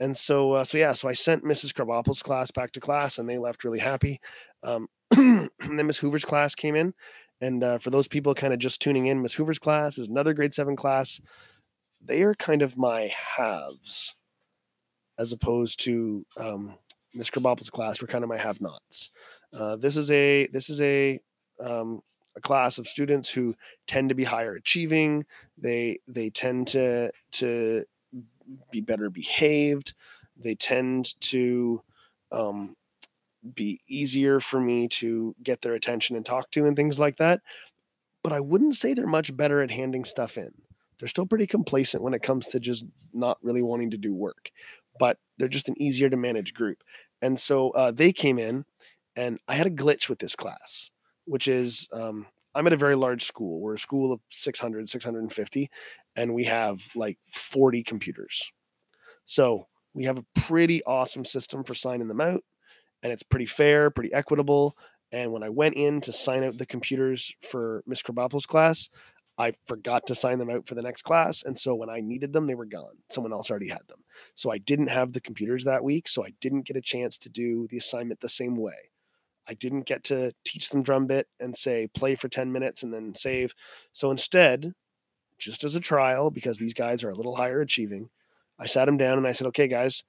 [0.00, 1.72] And so uh, so yeah, so I sent Mrs.
[1.72, 4.20] Krabappel's class back to class, and they left really happy.
[4.62, 6.94] Um, and then Miss Hoover's class came in,
[7.40, 10.34] and uh, for those people kind of just tuning in, Miss Hoover's class is another
[10.34, 11.20] grade seven class
[12.06, 14.14] they are kind of my halves
[15.18, 16.76] as opposed to um,
[17.14, 19.10] Miss Krabappel's class were kind of my have-nots.
[19.52, 21.20] Uh, this is a this is a
[21.64, 22.00] um,
[22.36, 23.54] a class of students who
[23.86, 25.24] tend to be higher achieving.
[25.56, 27.84] They they tend to to
[28.70, 29.94] be better behaved.
[30.36, 31.82] They tend to
[32.32, 32.74] um,
[33.54, 37.40] be easier for me to get their attention and talk to and things like that.
[38.22, 40.50] But I wouldn't say they're much better at handing stuff in
[40.98, 44.50] they're still pretty complacent when it comes to just not really wanting to do work,
[44.98, 46.82] but they're just an easier to manage group.
[47.22, 48.64] And so uh, they came in,
[49.16, 50.90] and I had a glitch with this class,
[51.24, 53.60] which is um, I'm at a very large school.
[53.60, 55.70] We're a school of 600, 650,
[56.16, 58.52] and we have like 40 computers.
[59.24, 62.42] So we have a pretty awesome system for signing them out,
[63.02, 64.76] and it's pretty fair, pretty equitable.
[65.12, 68.88] And when I went in to sign out the computers for Miss Krabappel's class,
[69.36, 71.42] I forgot to sign them out for the next class.
[71.42, 72.96] And so when I needed them, they were gone.
[73.10, 74.04] Someone else already had them.
[74.34, 76.06] So I didn't have the computers that week.
[76.08, 78.90] So I didn't get a chance to do the assignment the same way.
[79.48, 82.92] I didn't get to teach them drum bit and say play for 10 minutes and
[82.92, 83.54] then save.
[83.92, 84.72] So instead,
[85.38, 88.10] just as a trial, because these guys are a little higher achieving,
[88.58, 90.04] I sat them down and I said, okay, guys,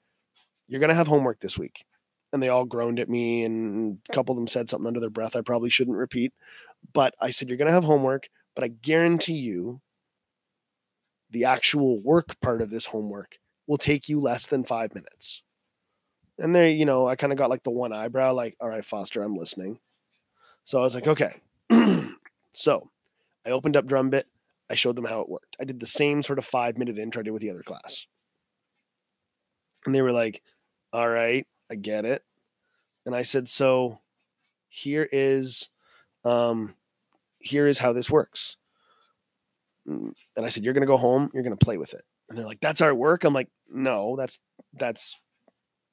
[0.67, 1.85] you're going to have homework this week.
[2.33, 5.09] And they all groaned at me, and a couple of them said something under their
[5.09, 6.33] breath I probably shouldn't repeat.
[6.93, 9.81] But I said, you're going to have homework but I guarantee you
[11.29, 15.43] the actual work part of this homework will take you less than five minutes.
[16.37, 18.83] And there, you know, I kind of got like the one eyebrow, like, all right,
[18.83, 19.79] Foster, I'm listening.
[20.63, 21.41] So I was like, okay.
[22.51, 22.89] so
[23.45, 24.23] I opened up Drumbit.
[24.69, 25.55] I showed them how it worked.
[25.61, 28.07] I did the same sort of five minute intro I did with the other class.
[29.85, 30.41] And they were like,
[30.91, 32.23] all right, I get it.
[33.05, 34.01] And I said, so
[34.67, 35.69] here is
[36.25, 36.75] um,
[37.39, 38.57] here is how this works.
[39.87, 42.01] Mm, and I said, You're going to go home, you're going to play with it.
[42.27, 43.23] And they're like, That's our work.
[43.23, 44.39] I'm like, No, that's,
[44.73, 45.19] that's,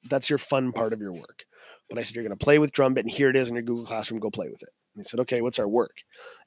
[0.09, 1.45] that's your fun part of your work.
[1.89, 3.55] But I said, You're going to play with drum bit, and here it is in
[3.55, 4.69] your Google Classroom, go play with it.
[4.95, 5.97] And they said, Okay, what's our work?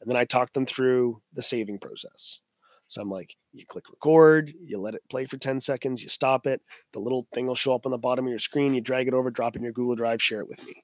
[0.01, 2.41] And then I talked them through the saving process.
[2.89, 6.47] So I'm like, You click record, you let it play for 10 seconds, you stop
[6.47, 6.63] it.
[6.93, 8.75] The little thing will show up on the bottom of your screen.
[8.75, 10.83] You drag it over, drop in your Google Drive, share it with me.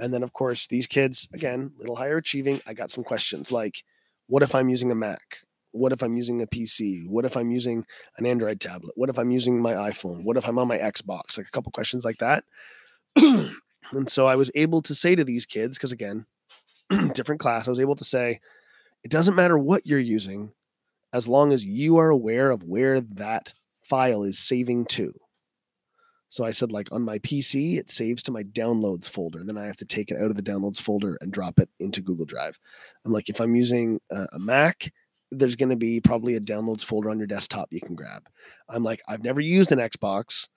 [0.00, 2.60] And then, of course, these kids, again, little higher achieving.
[2.66, 3.84] I got some questions like,
[4.26, 5.45] what if I'm using a Mac?
[5.76, 7.02] What if I'm using a PC?
[7.08, 7.84] What if I'm using
[8.18, 8.92] an Android tablet?
[8.96, 10.24] What if I'm using my iPhone?
[10.24, 11.36] What if I'm on my Xbox?
[11.36, 12.44] Like a couple questions like that.
[13.16, 16.26] and so I was able to say to these kids, because again,
[17.14, 18.40] different class, I was able to say,
[19.04, 20.52] it doesn't matter what you're using
[21.12, 25.12] as long as you are aware of where that file is saving to.
[26.28, 29.38] So I said, like on my PC, it saves to my downloads folder.
[29.38, 31.68] And then I have to take it out of the downloads folder and drop it
[31.78, 32.58] into Google Drive.
[33.04, 34.92] I'm like, if I'm using a, a Mac,
[35.30, 38.28] there's going to be probably a downloads folder on your desktop you can grab.
[38.68, 40.48] I'm like, I've never used an Xbox.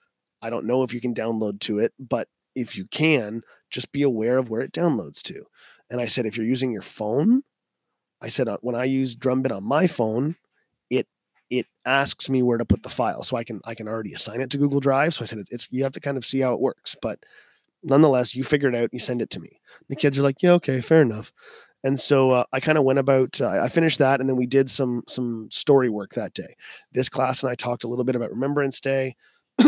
[0.42, 4.02] I don't know if you can download to it, but if you can, just be
[4.02, 5.44] aware of where it downloads to.
[5.90, 7.42] And I said, if you're using your phone,
[8.22, 10.36] I said, uh, when I use Drumbit on my phone,
[10.88, 11.06] it
[11.48, 14.40] it asks me where to put the file so i can i can already assign
[14.40, 16.40] it to google drive so i said it's, it's you have to kind of see
[16.40, 17.24] how it works but
[17.82, 20.52] nonetheless you figure it out you send it to me the kids are like yeah
[20.52, 21.32] okay fair enough
[21.84, 24.46] and so uh, i kind of went about uh, i finished that and then we
[24.46, 26.54] did some some story work that day.
[26.92, 29.14] This class and i talked a little bit about remembrance day.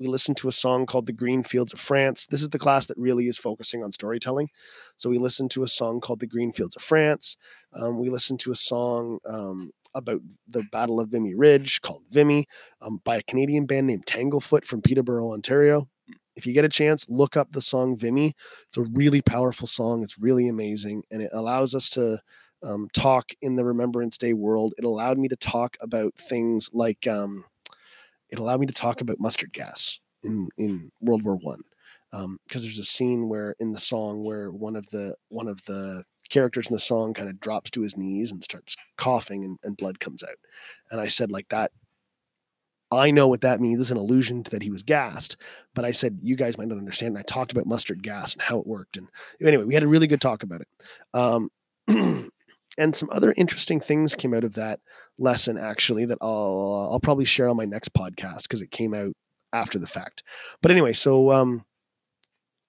[0.00, 2.26] We listened to a song called the green fields of france.
[2.26, 4.48] This is the class that really is focusing on storytelling.
[4.96, 7.36] So we listened to a song called the green fields of france.
[7.80, 12.46] Um, we listened to a song um, about the Battle of Vimy Ridge called Vimy
[12.82, 15.88] um, by a Canadian band named Tanglefoot from Peterborough, Ontario.
[16.36, 18.32] If you get a chance, look up the song Vimy.
[18.68, 20.02] It's a really powerful song.
[20.02, 22.18] It's really amazing, and it allows us to
[22.64, 24.74] um, talk in the Remembrance Day world.
[24.78, 27.44] It allowed me to talk about things like um,
[28.30, 31.62] it allowed me to talk about mustard gas in in World War One
[32.10, 35.64] because um, there's a scene where in the song where one of the one of
[35.64, 39.58] the characters in the song kind of drops to his knees and starts coughing and,
[39.62, 40.36] and blood comes out.
[40.90, 41.70] And I said, like that,
[42.90, 43.80] I know what that means.
[43.80, 45.36] It's an allusion to that he was gassed.
[45.74, 47.16] But I said, you guys might not understand.
[47.16, 48.96] And I talked about mustard gas and how it worked.
[48.96, 49.08] And
[49.42, 50.68] anyway, we had a really good talk about it.
[51.12, 51.50] Um,
[52.78, 54.80] and some other interesting things came out of that
[55.18, 59.14] lesson, actually, that I'll, I'll probably share on my next podcast because it came out
[59.52, 60.22] after the fact.
[60.62, 61.64] But anyway, so um,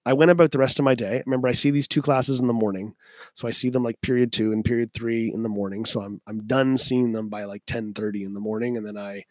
[0.06, 1.22] I went about the rest of my day.
[1.26, 2.94] Remember, I see these two classes in the morning.
[3.34, 5.84] So I see them like period two and period three in the morning.
[5.84, 8.76] So I'm I'm done seeing them by like 10 30 in the morning.
[8.76, 9.24] And then I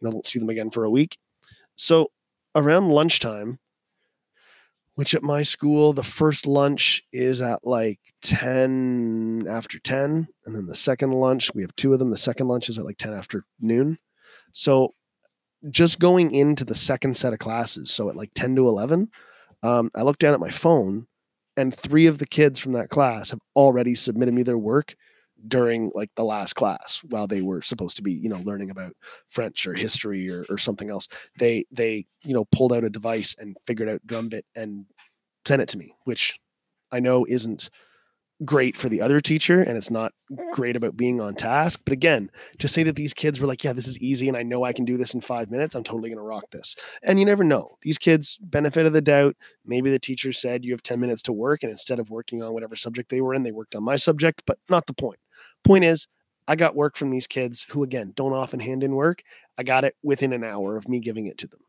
[0.00, 1.18] you know don't see them again for a week.
[1.76, 2.10] So
[2.54, 3.58] around lunchtime,
[4.94, 10.28] which at my school, the first lunch is at like 10 after 10.
[10.44, 12.10] And then the second lunch, we have two of them.
[12.10, 13.98] The second lunch is at like 10 after noon.
[14.52, 14.94] So
[15.70, 19.08] just going into the second set of classes, so at like 10 to 11,
[19.62, 21.06] um, I looked down at my phone,
[21.56, 24.96] and three of the kids from that class have already submitted me their work
[25.46, 28.92] during like the last class while they were supposed to be you know learning about
[29.28, 33.34] french or history or, or something else they they you know pulled out a device
[33.38, 34.86] and figured out drumbit and
[35.46, 36.38] sent it to me which
[36.92, 37.70] i know isn't
[38.44, 40.50] great for the other teacher and it's not mm-hmm.
[40.52, 41.80] great about being on task.
[41.84, 44.42] But again, to say that these kids were like, yeah, this is easy and I
[44.42, 46.74] know I can do this in five minutes, I'm totally going to rock this.
[47.02, 47.76] And you never know.
[47.82, 51.32] These kids, benefit of the doubt, maybe the teacher said you have 10 minutes to
[51.32, 53.96] work and instead of working on whatever subject they were in, they worked on my
[53.96, 55.18] subject, but not the point.
[55.64, 56.08] Point is,
[56.48, 59.22] I got work from these kids who, again, don't often hand in work.
[59.56, 61.60] I got it within an hour of me giving it to them.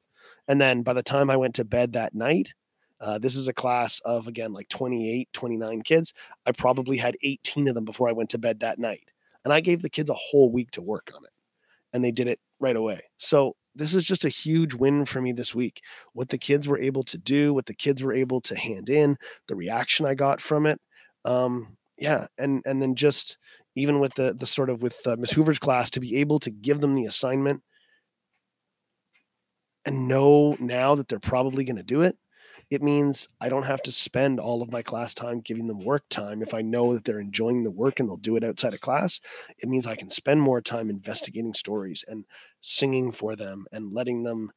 [0.48, 2.54] And then by the time I went to bed that night,
[3.02, 6.14] uh, this is a class of, again, like 28, 29 kids.
[6.46, 9.12] I probably had 18 of them before I went to bed that night.
[9.44, 11.32] And I gave the kids a whole week to work on it.
[11.94, 13.02] And they did it right away.
[13.18, 15.82] So this is just a huge win for me this week.
[16.14, 19.18] What the kids were able to do, what the kids were able to hand in,
[19.48, 20.80] the reaction I got from it.
[21.26, 23.38] Um, yeah, and and then just
[23.76, 26.52] even with the the sort of with uh, Miss Hoover's class to be able to
[26.52, 27.62] give them the assignment
[29.86, 32.16] and know now that they're probably going to do it
[32.72, 36.06] it means I don't have to spend all of my class time giving them work
[36.10, 36.42] time.
[36.42, 39.20] If I know that they're enjoying the work and they'll do it outside of class,
[39.60, 42.26] it means I can spend more time investigating stories and
[42.62, 44.52] singing for them and letting them,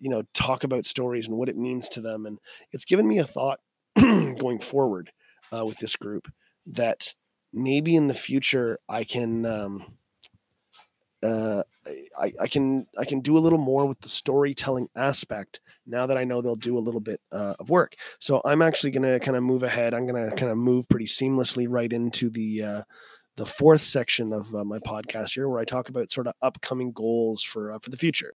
[0.00, 2.24] you know, talk about stories and what it means to them.
[2.24, 2.38] And
[2.72, 3.60] it's given me a thought
[4.00, 5.12] going forward
[5.52, 6.32] uh, with this group
[6.64, 7.12] that
[7.52, 9.44] maybe in the future I can.
[9.44, 9.98] Um,
[11.22, 11.62] uh,
[12.20, 16.18] I, I can I can do a little more with the storytelling aspect now that
[16.18, 17.94] I know they'll do a little bit uh, of work.
[18.18, 19.94] So I'm actually going to kind of move ahead.
[19.94, 22.82] I'm going to kind of move pretty seamlessly right into the uh,
[23.36, 26.92] the fourth section of uh, my podcast here, where I talk about sort of upcoming
[26.92, 28.34] goals for uh, for the future.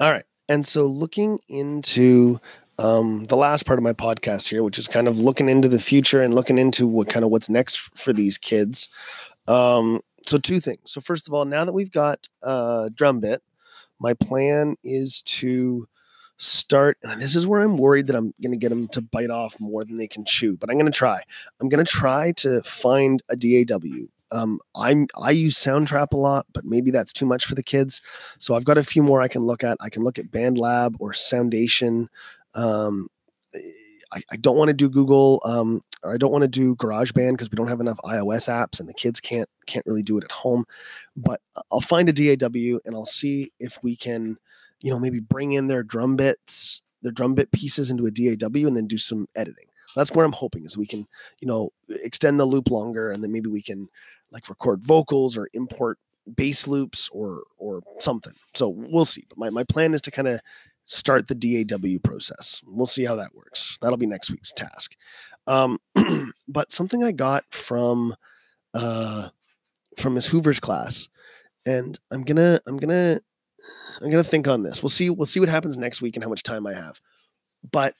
[0.00, 2.40] All right, and so looking into
[2.78, 5.78] um, the last part of my podcast here, which is kind of looking into the
[5.78, 8.88] future and looking into what kind of what's next for these kids.
[9.48, 10.80] Um, so two things.
[10.86, 13.42] So first of all, now that we've got uh, drum bit,
[14.00, 15.86] my plan is to
[16.36, 16.98] start.
[17.02, 19.56] And this is where I'm worried that I'm going to get them to bite off
[19.60, 20.56] more than they can chew.
[20.56, 21.20] But I'm going to try.
[21.60, 24.06] I'm going to try to find a DAW.
[24.32, 28.02] Um, I'm I use Soundtrap a lot, but maybe that's too much for the kids.
[28.40, 29.76] So I've got a few more I can look at.
[29.80, 32.08] I can look at BandLab or Soundation.
[32.54, 33.08] Um,
[34.14, 37.32] I, I don't want to do Google um, or I don't want to do GarageBand
[37.32, 40.24] because we don't have enough iOS apps and the kids can't can't really do it
[40.24, 40.64] at home.
[41.16, 41.40] But
[41.72, 44.36] I'll find a DAW and I'll see if we can,
[44.80, 48.66] you know, maybe bring in their drum bits, their drum bit pieces into a DAW
[48.66, 49.66] and then do some editing.
[49.96, 51.06] That's where I'm hoping is we can,
[51.40, 53.88] you know, extend the loop longer and then maybe we can
[54.30, 55.98] like record vocals or import
[56.36, 58.32] bass loops or or something.
[58.54, 59.24] So we'll see.
[59.28, 60.40] But my, my plan is to kind of
[60.86, 62.62] start the DAW process.
[62.66, 63.78] We'll see how that works.
[63.80, 64.96] That'll be next week's task.
[65.46, 65.78] Um,
[66.48, 68.14] but something I got from
[68.74, 69.28] uh,
[69.98, 71.08] from Miss Hoover's class,
[71.66, 73.20] and I'm gonna I'm gonna
[74.02, 74.82] I'm gonna think on this.
[74.82, 77.00] We'll see we'll see what happens next week and how much time I have.
[77.70, 77.94] But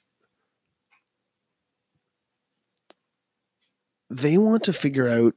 [4.10, 5.34] they want to figure out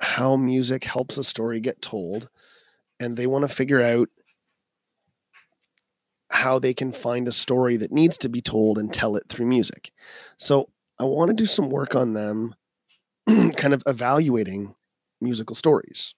[0.00, 2.30] how music helps a story get told,
[3.00, 4.08] and they want to figure out
[6.34, 9.46] how they can find a story that needs to be told and tell it through
[9.46, 9.92] music.
[10.36, 10.68] So
[10.98, 12.54] I want to do some work on them,
[13.56, 14.74] kind of evaluating
[15.20, 16.12] musical stories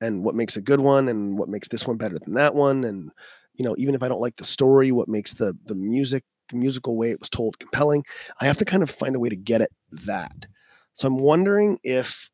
[0.00, 2.84] and what makes a good one and what makes this one better than that one.
[2.84, 3.10] And,
[3.54, 6.98] you know, even if I don't like the story, what makes the, the music, musical
[6.98, 8.04] way it was told compelling.
[8.40, 9.70] I have to kind of find a way to get at
[10.04, 10.46] that.
[10.92, 12.30] So I'm wondering if,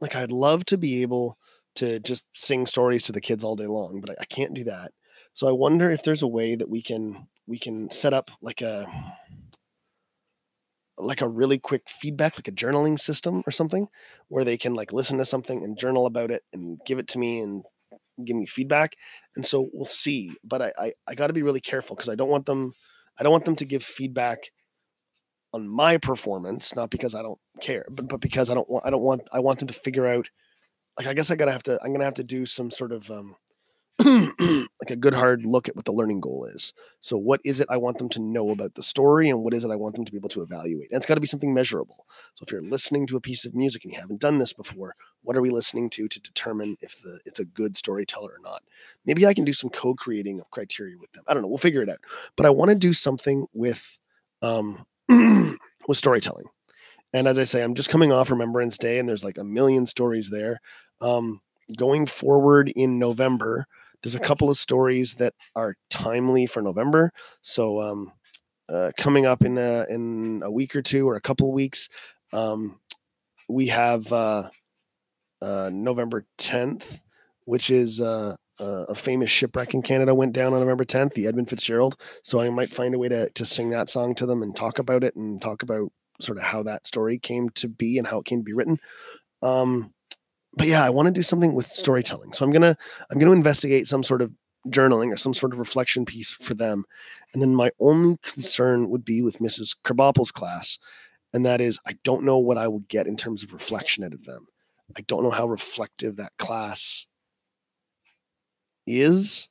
[0.00, 1.36] like, I'd love to be able
[1.74, 4.62] to just sing stories to the kids all day long, but I, I can't do
[4.64, 4.92] that.
[5.36, 8.62] So I wonder if there's a way that we can we can set up like
[8.62, 8.86] a
[10.96, 13.88] like a really quick feedback, like a journaling system or something,
[14.28, 17.18] where they can like listen to something and journal about it and give it to
[17.18, 17.64] me and
[18.24, 18.96] give me feedback.
[19.36, 20.32] And so we'll see.
[20.42, 22.72] But I I, I got to be really careful because I don't want them
[23.20, 24.38] I don't want them to give feedback
[25.52, 28.90] on my performance, not because I don't care, but but because I don't want I
[28.90, 30.30] don't want I want them to figure out.
[30.98, 33.10] Like I guess I gotta have to I'm gonna have to do some sort of
[33.10, 33.36] um,
[34.04, 36.74] like a good hard look at what the learning goal is.
[37.00, 39.64] So what is it I want them to know about the story and what is
[39.64, 40.90] it I want them to be able to evaluate?
[40.90, 42.04] And it's got to be something measurable.
[42.34, 44.94] So if you're listening to a piece of music and you haven't done this before,
[45.22, 48.60] what are we listening to to determine if the it's a good storyteller or not?
[49.06, 51.24] Maybe I can do some co-creating of criteria with them.
[51.26, 51.98] I don't know, we'll figure it out.
[52.36, 53.98] But I want to do something with
[54.42, 56.46] um with storytelling.
[57.14, 59.86] And as I say, I'm just coming off Remembrance Day and there's like a million
[59.86, 60.60] stories there.
[61.00, 61.40] Um
[61.76, 63.66] going forward in November,
[64.02, 67.10] there's a couple of stories that are timely for November.
[67.42, 68.12] So um,
[68.68, 71.88] uh, coming up in a, in a week or two or a couple of weeks,
[72.32, 72.80] um,
[73.48, 74.44] we have uh,
[75.42, 77.00] uh, November 10th,
[77.44, 81.50] which is uh, a famous shipwreck in Canada went down on November 10th, the Edmund
[81.50, 81.96] Fitzgerald.
[82.22, 84.78] So I might find a way to, to sing that song to them and talk
[84.78, 85.90] about it and talk about
[86.20, 88.78] sort of how that story came to be and how it came to be written.
[89.42, 89.92] Um,
[90.56, 92.32] but yeah, I want to do something with storytelling.
[92.32, 92.76] So I'm gonna
[93.10, 94.32] I'm gonna investigate some sort of
[94.68, 96.84] journaling or some sort of reflection piece for them.
[97.32, 99.76] And then my only concern would be with Mrs.
[99.84, 100.78] Krabappel's class,
[101.32, 104.14] and that is I don't know what I will get in terms of reflection out
[104.14, 104.46] of them.
[104.96, 107.06] I don't know how reflective that class
[108.86, 109.48] is.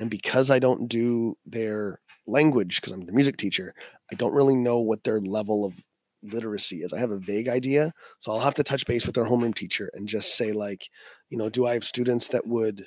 [0.00, 3.74] And because I don't do their language, because I'm the music teacher,
[4.12, 5.82] I don't really know what their level of
[6.22, 6.92] literacy is.
[6.92, 7.92] I have a vague idea.
[8.18, 10.88] So I'll have to touch base with their homeroom teacher and just say, like,
[11.30, 12.86] you know, do I have students that would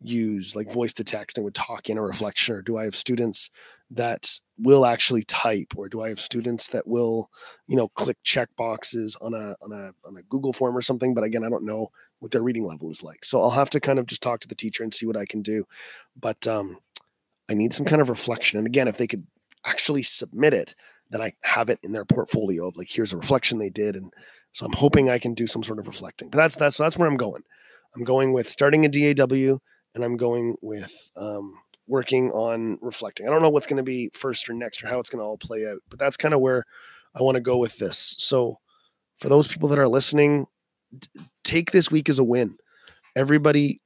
[0.00, 2.54] use like voice to text and would talk in a reflection?
[2.54, 3.50] Or do I have students
[3.90, 5.74] that will actually type?
[5.76, 7.30] Or do I have students that will,
[7.66, 11.14] you know, click check boxes on a on a on a Google form or something?
[11.14, 11.88] But again, I don't know
[12.20, 13.24] what their reading level is like.
[13.24, 15.24] So I'll have to kind of just talk to the teacher and see what I
[15.24, 15.64] can do.
[16.18, 16.78] But um
[17.50, 18.58] I need some kind of reflection.
[18.58, 19.26] And again, if they could
[19.64, 20.74] actually submit it,
[21.10, 24.12] then I have it in their portfolio of like here's a reflection they did, and
[24.52, 26.30] so I'm hoping I can do some sort of reflecting.
[26.30, 27.42] But that's that's that's where I'm going.
[27.96, 29.58] I'm going with starting a DAW,
[29.94, 31.54] and I'm going with um,
[31.86, 33.26] working on reflecting.
[33.26, 35.24] I don't know what's going to be first or next or how it's going to
[35.24, 36.64] all play out, but that's kind of where
[37.18, 38.14] I want to go with this.
[38.18, 38.56] So
[39.18, 40.46] for those people that are listening,
[41.00, 42.56] t- take this week as a win.
[43.16, 43.80] Everybody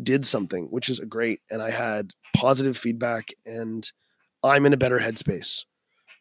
[0.00, 3.90] did something, which is great, and I had positive feedback, and
[4.44, 5.64] I'm in a better headspace.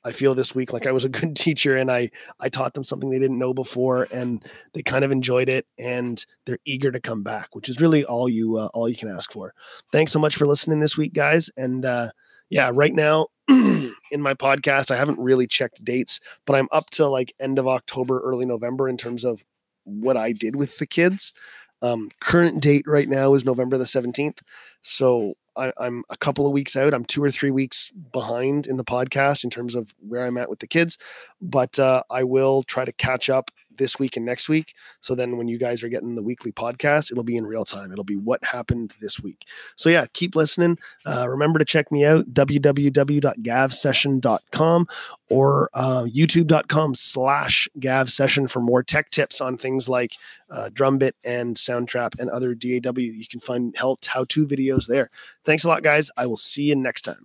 [0.06, 2.84] I feel this week like I was a good teacher and I I taught them
[2.84, 4.43] something they didn't know before and
[4.74, 8.30] they kind of enjoyed it and they're eager to come back, which is really all
[8.30, 9.54] you uh, all you can ask for.
[9.91, 11.49] Thanks so much for listening this week, guys.
[11.58, 12.10] And uh,
[12.49, 17.08] yeah, right now in my podcast, I haven't really checked dates, but I'm up to
[17.08, 19.43] like end of October, early November in terms of
[19.86, 21.34] what I did with the kids.
[21.82, 24.39] Um, current date right now is November the 17th.
[24.82, 26.93] So I, am a couple of weeks out.
[26.93, 30.49] I'm two or three weeks behind in the podcast in terms of where I'm at
[30.49, 30.97] with the kids,
[31.41, 34.74] but uh, I will try to catch up this week and next week.
[35.02, 37.92] So then when you guys are getting the weekly podcast, it'll be in real time.
[37.92, 39.46] It'll be what happened this week.
[39.76, 40.78] So yeah, keep listening.
[41.06, 44.88] Uh, remember to check me out, www.gavsession.com
[45.30, 50.14] or uh, youtube.com slash gavsession for more tech tips on things like
[50.52, 53.00] uh, Drumbit and Soundtrap and other DAW.
[53.00, 55.10] You can find help how-to videos there.
[55.44, 56.12] Thanks a lot, guys.
[56.18, 57.24] I will see you next time.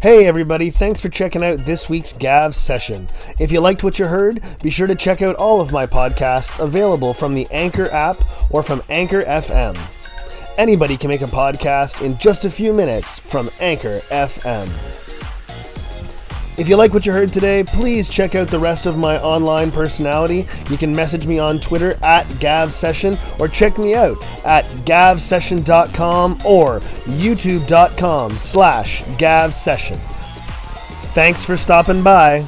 [0.00, 3.10] Hey everybody, thanks for checking out this week's Gav session.
[3.40, 6.62] If you liked what you heard, be sure to check out all of my podcasts
[6.62, 8.16] available from the Anchor app
[8.48, 9.76] or from Anchor FM.
[10.56, 15.07] Anybody can make a podcast in just a few minutes from Anchor FM.
[16.58, 19.70] If you like what you heard today, please check out the rest of my online
[19.70, 20.44] personality.
[20.68, 26.80] You can message me on Twitter at GavSession or check me out at gavsession.com or
[26.80, 29.98] youtube.com slash gavsession.
[31.14, 32.44] Thanks for stopping by.